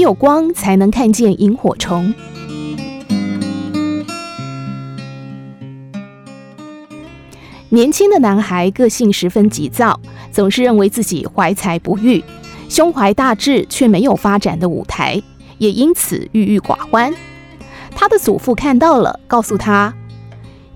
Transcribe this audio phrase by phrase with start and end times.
[0.00, 2.12] 有光才能看见萤火虫。
[7.72, 10.00] 年轻的男孩个性十分急躁，
[10.32, 12.24] 总是认为自己怀才不遇，
[12.68, 15.22] 胸怀大志却没有发展的舞台，
[15.58, 17.14] 也因此郁郁寡欢。
[17.94, 19.94] 他的祖父看到了，告诉他：“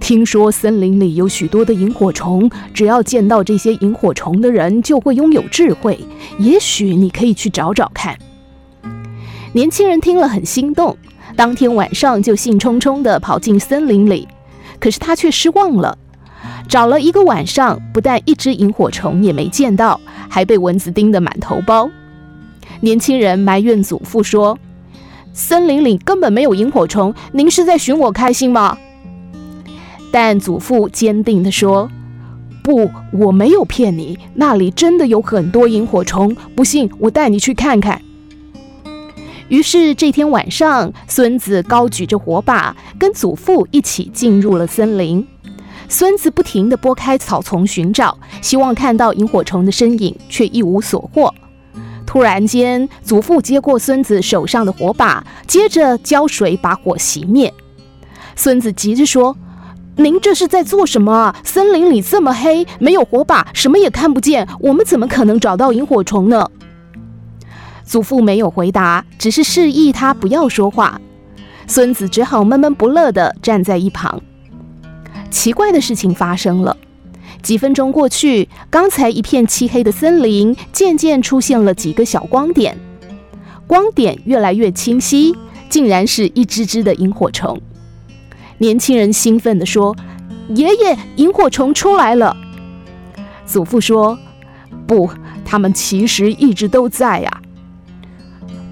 [0.00, 5.98] 听说森林里有许多的萤火虫，只要见到这些萤火虫的人就会拥有智慧，
[6.38, 8.18] 也许你可以去找找看。”
[9.54, 10.96] 年轻人听了很心动，
[11.36, 14.26] 当天晚上就兴冲冲地跑进森林里，
[14.80, 15.98] 可是他却失望了。
[16.66, 21.90] 找了一个晚上，不但一只萤火虫也没见到，还被蚊子叮得满头包。
[22.80, 24.58] 年轻人埋怨祖父说
[25.34, 28.78] ：“森林里根本没有萤火虫，您是在寻我开心吗？”
[30.10, 31.90] 但祖父坚定地说
[32.64, 36.34] ：“不，我没有骗你，那里真的有很多萤火虫。
[36.56, 38.00] 不信，我带你去看看。”
[39.52, 45.22] 于是这天晚上，孙子高举着火把，跟祖父一起进入了森林。
[45.90, 51.34] 孙子不停地拨开草丛寻找，希望看到萤火虫的身影，却一无所获。
[52.06, 57.52] 突然间，祖父接过孙子手上的火把，接着浇水把火熄灭。
[58.34, 59.36] 孙子急着说
[59.96, 61.34] ：“您这是在做什么？
[61.44, 66.48] 森林里这么黑，没有火把，什么也看不见，我们怎么可能找到萤火虫呢？”
[67.84, 71.00] 祖父没有回答，只是示意他不要说话。
[71.66, 74.20] 孙子只好闷闷不乐地站在一旁。
[75.30, 76.76] 奇怪的事情发生了，
[77.42, 82.78] 几分钟过去，刚才一片漆黑的森林渐渐出现了几个小光点，
[83.66, 85.34] 光点越来越清晰，
[85.68, 87.60] 竟然是一只只的萤火虫。
[88.58, 89.96] 年轻人兴奋地说
[90.54, 92.36] ：“爷爷，萤火虫出来了！”
[93.46, 94.18] 祖父说
[94.86, 95.10] ：“不，
[95.44, 97.41] 他们其实一直都在呀。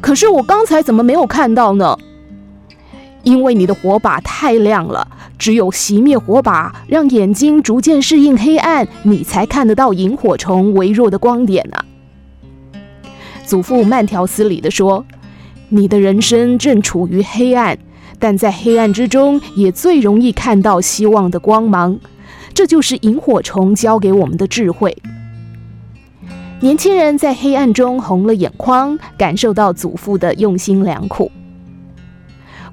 [0.00, 1.96] 可是我刚才怎么没有看到呢？
[3.22, 5.06] 因为你的火把太亮了。”
[5.38, 11.84] 只有熄灭火把，让眼睛逐渐适应黑暗，你才看得到萤火虫微弱的光点呢、啊。
[13.46, 15.06] 祖父慢条斯理地说
[15.70, 17.78] ：“你的人生正处于黑暗，
[18.18, 21.96] 但在黑暗之中，也最容易看到希望的光芒。
[22.52, 24.96] 这就是萤火虫教给我们的智慧。”
[26.60, 31.30] 年轻人在黑暗中红了眼眶，感受到祖父的用心良苦。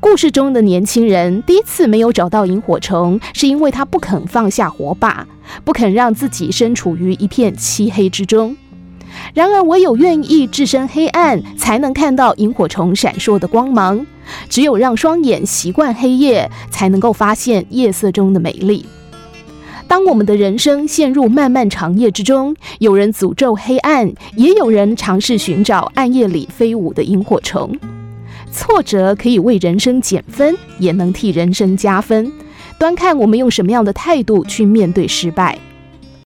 [0.00, 5.26] 故事中的年轻人第一次没有找到萤火虫，是因为他不肯放下火把，
[5.64, 8.56] 不肯让自己身处于一片漆黑之中。
[9.34, 14.06] 然而，唯有愿意置身黑暗，才能看到萤火虫闪烁的光芒。
[14.48, 18.86] 只有让双眼习惯黑夜，才能够发现夜色中的美丽。
[19.86, 27.70] 当我们的人生陷入漫漫长夜之中，有人诅咒黑暗，也有人尝试寻找暗夜里飞舞的萤火虫。
[28.50, 32.32] 挫折可以为人生减分，也能替人生加分，
[32.78, 35.58] 端看我们用什么样的态度去面对失败。